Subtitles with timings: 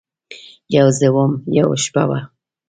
[0.75, 2.19] یوه زه وم، یوه شپه وه